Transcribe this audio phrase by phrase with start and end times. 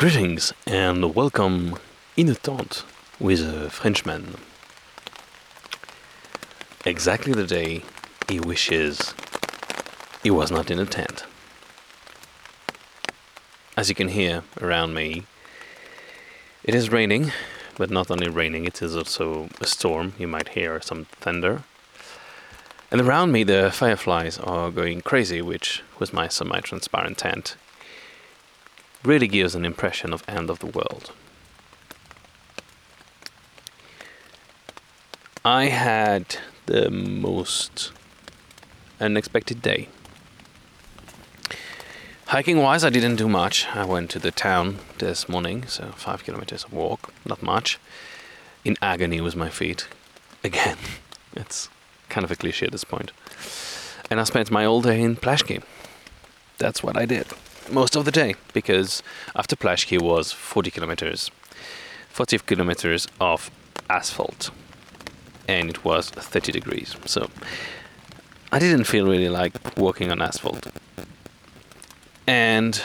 [0.00, 1.76] Greetings and welcome
[2.16, 2.84] in a tent
[3.18, 4.36] with a Frenchman.
[6.86, 7.82] Exactly the day
[8.26, 9.12] he wishes
[10.22, 11.24] he was not in a tent.
[13.76, 15.24] As you can hear around me,
[16.64, 17.32] it is raining,
[17.76, 20.14] but not only raining, it is also a storm.
[20.18, 21.64] You might hear some thunder.
[22.90, 27.56] And around me, the fireflies are going crazy, which, with my semi transparent tent,
[29.02, 31.12] really gives an impression of end of the world.
[35.44, 37.92] I had the most
[39.00, 39.88] unexpected day.
[42.26, 43.66] Hiking wise, I didn't do much.
[43.74, 47.78] I went to the town this morning, so five kilometers of walk, not much.
[48.64, 49.88] In agony with my feet.
[50.44, 50.76] Again,
[51.34, 51.70] it's
[52.10, 53.10] kind of a cliche at this point.
[54.10, 55.62] And I spent my whole day in Plaški.
[56.58, 57.26] That's what I did
[57.70, 59.02] most of the day because
[59.34, 61.30] after Plaški was 40 kilometers,
[62.08, 63.50] 40 kilometers of
[63.88, 64.50] asphalt,
[65.48, 66.96] and it was 30 degrees.
[67.06, 67.28] So
[68.52, 70.66] I didn't feel really like walking on asphalt.
[72.26, 72.82] And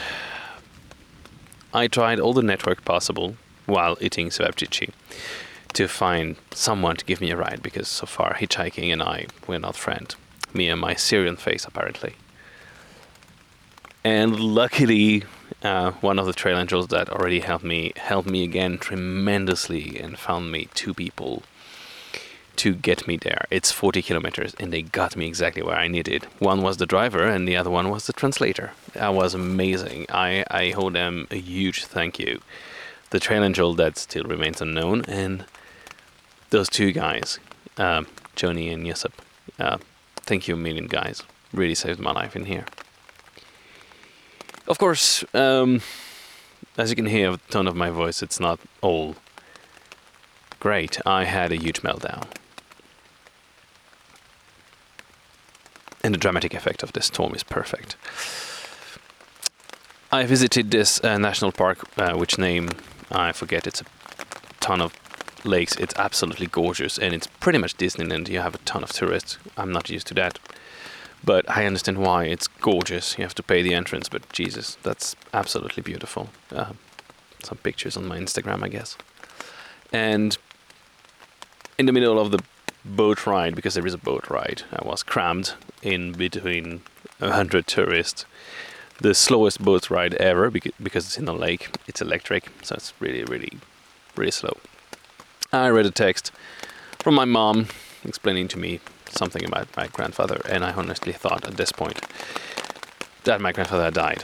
[1.74, 4.92] I tried all the network possible while eating cevapcici
[5.74, 9.60] to find someone to give me a ride because so far hitchhiking and I were
[9.60, 10.16] not friends.
[10.54, 12.16] Me and my Syrian face apparently.
[14.06, 15.24] And luckily,
[15.64, 20.20] uh, one of the trail angels that already helped me helped me again tremendously and
[20.20, 21.42] found me two people
[22.58, 23.46] to get me there.
[23.50, 26.26] It's 40 kilometers, and they got me exactly where I needed.
[26.38, 28.74] One was the driver, and the other one was the translator.
[28.94, 30.06] That was amazing.
[30.10, 32.42] I, I owe them a huge thank you.
[33.10, 35.46] The trail angel that still remains unknown, and
[36.52, 37.40] those two guys,
[37.80, 39.14] um, Joni and Yusuf.
[39.58, 39.80] Uh,
[40.18, 41.24] thank you a million, guys.
[41.52, 42.66] Really saved my life in here.
[44.68, 45.82] Of course, um,
[46.78, 49.16] as you can hear the tone of my voice, it's not all
[50.60, 51.00] great.
[51.06, 52.26] I had a huge meltdown.
[56.04, 57.96] And the dramatic effect of this storm is perfect.
[60.12, 62.70] I visited this uh, national park, uh, which name
[63.12, 63.68] I forget.
[63.68, 63.86] It's a
[64.60, 64.94] ton of
[65.44, 65.76] lakes.
[65.76, 68.30] It's absolutely gorgeous, and it's pretty much Disneyland.
[68.30, 69.38] You have a ton of tourists.
[69.58, 70.40] I'm not used to that,
[71.24, 72.26] but I understand why.
[72.26, 73.18] It's gorgeous.
[73.18, 76.30] You have to pay the entrance, but Jesus, that's absolutely beautiful.
[76.52, 76.74] Uh,
[77.44, 78.98] some pictures on my Instagram, I guess.
[79.92, 80.38] And
[81.78, 82.40] in the middle of the
[82.84, 86.82] boat ride, because there is a boat ride, I was crammed in between
[87.20, 88.26] a hundred tourists.
[89.02, 91.70] The slowest boat ride ever because it's in a lake.
[91.88, 93.60] It's electric, so it's really, really,
[94.16, 94.58] really slow.
[95.52, 96.32] I read a text
[97.00, 97.68] from my mom
[98.04, 98.80] explaining to me
[99.10, 102.00] something about my grandfather, and I honestly thought at this point
[103.24, 104.24] that my grandfather died.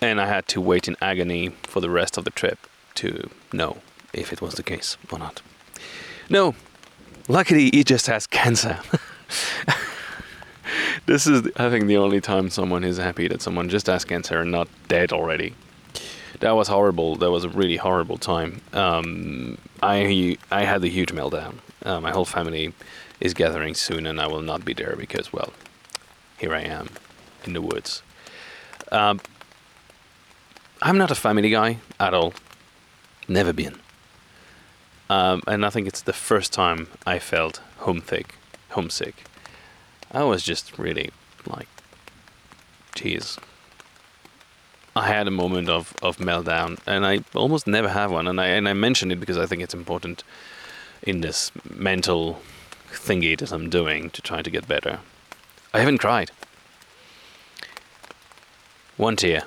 [0.00, 2.58] And I had to wait in agony for the rest of the trip
[2.96, 3.78] to know
[4.12, 5.42] if it was the case or not.
[6.28, 6.54] No,
[7.28, 8.80] luckily he just has cancer.
[11.06, 14.40] this is, I think, the only time someone is happy that someone just has cancer
[14.40, 15.54] and not dead already
[16.42, 17.14] that was horrible.
[17.14, 18.60] That was a really horrible time.
[18.72, 21.54] Um, I I had a huge meltdown.
[21.84, 22.72] Uh, my whole family
[23.20, 25.52] is gathering soon, and I will not be there because, well,
[26.38, 26.88] here I am
[27.44, 28.02] in the woods.
[28.90, 29.20] Um,
[30.82, 32.34] I'm not a family guy at all.
[33.28, 33.76] Never been.
[35.08, 38.34] Um, and I think it's the first time I felt homesick.
[38.70, 39.24] Homesick.
[40.10, 41.10] I was just really
[41.46, 41.68] like,
[42.96, 43.38] geez,
[44.94, 48.28] I had a moment of, of meltdown, and I almost never have one.
[48.28, 50.22] And I and I mention it because I think it's important
[51.02, 52.40] in this mental
[52.90, 55.00] thingy that I'm doing to try to get better.
[55.72, 56.30] I haven't cried.
[58.98, 59.44] One tear,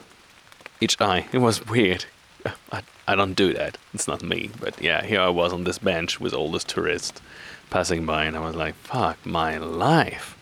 [0.81, 1.27] each eye.
[1.31, 2.05] It was weird.
[2.71, 3.77] I, I don't do that.
[3.93, 4.49] It's not me.
[4.59, 7.21] But yeah, here I was on this bench with all these tourists
[7.69, 10.35] passing by, and I was like, "Fuck my life!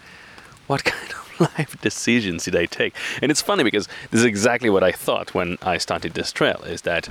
[0.67, 1.22] What kind of
[1.57, 2.95] life decisions did I take?
[3.21, 6.61] And it's funny because this is exactly what I thought when I started this trail
[6.65, 7.09] is that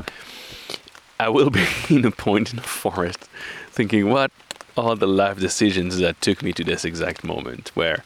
[1.20, 3.28] I will be in a point in the forest
[3.70, 4.30] thinking, what
[4.76, 8.02] are the life decisions that took me to this exact moment where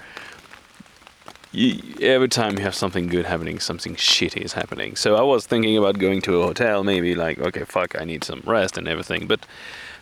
[1.53, 4.97] you, every time you have something good happening, something shitty is happening.
[4.97, 8.25] So I was thinking about going to a hotel, maybe like, okay, fuck, I need
[8.25, 9.27] some rest and everything.
[9.27, 9.47] But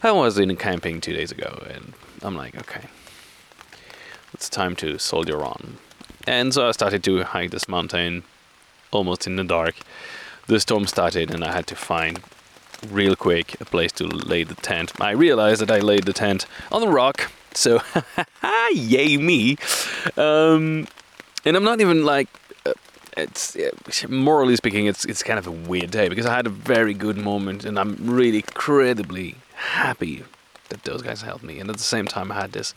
[0.03, 1.93] I was in camping two days ago, and
[2.23, 2.89] I'm like, okay,
[4.33, 5.79] it's time to soldier on.
[6.27, 8.25] And so I started to hike this mountain
[8.91, 9.75] almost in the dark.
[10.47, 12.21] The storm started, and I had to find
[12.91, 14.93] real quick a place to lay the tent.
[15.01, 17.81] I realized that I laid the tent on the rock, so
[18.73, 19.57] yay me!
[20.17, 20.87] Um,
[21.45, 22.29] and I'm not even like
[23.17, 23.71] it's yeah,
[24.09, 27.17] morally speaking, it's it's kind of a weird day because I had a very good
[27.17, 30.25] moment, and I'm really incredibly happy
[30.69, 32.75] that those guys helped me, and at the same time, I had this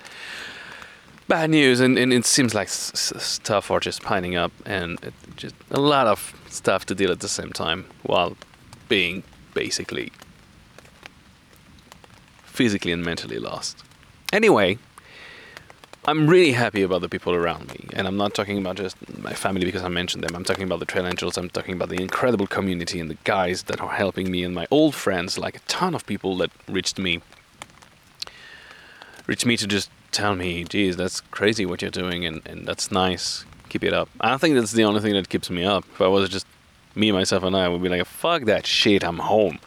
[1.27, 5.55] bad news, and, and it seems like stuff are just piling up, and it, just
[5.71, 8.37] a lot of stuff to deal at the same time while
[8.87, 10.11] being basically
[12.43, 13.83] physically and mentally lost.
[14.33, 14.77] Anyway,
[16.05, 19.33] I'm really happy about the people around me, and I'm not talking about just my
[19.33, 20.35] family because I mentioned them.
[20.35, 21.37] I'm talking about the Trail Angels.
[21.37, 24.67] I'm talking about the incredible community and the guys that are helping me, and my
[24.71, 27.21] old friends, like a ton of people that reached me,
[29.27, 32.91] reached me to just tell me, "Geez, that's crazy what you're doing, and, and that's
[32.91, 33.45] nice.
[33.69, 35.85] Keep it up." I think that's the only thing that keeps me up.
[35.93, 36.47] If I was just
[36.95, 39.59] me, myself, and I, would be like, "Fuck that shit, I'm home."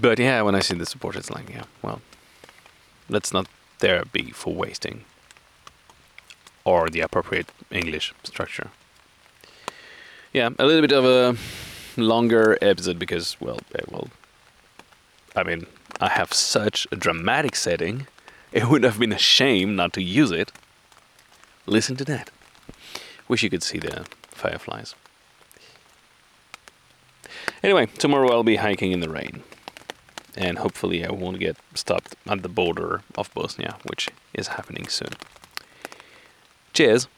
[0.00, 2.00] But yeah, when I see the support, it's like, yeah, well,
[3.08, 3.46] let's not
[3.78, 5.04] therapy for wasting
[6.64, 8.70] or the appropriate English structure.
[10.32, 14.08] Yeah, a little bit of a longer episode because, well, eh, well,
[15.36, 15.66] I mean,
[16.00, 18.06] I have such a dramatic setting.
[18.60, 20.52] It would have been a shame not to use it.
[21.66, 22.30] Listen to that.
[23.26, 24.94] Wish you could see the fireflies.
[27.64, 29.42] Anyway, tomorrow I'll be hiking in the rain.
[30.36, 35.14] And hopefully I won't get stopped at the border of Bosnia, which is happening soon.
[36.72, 37.08] Cheers.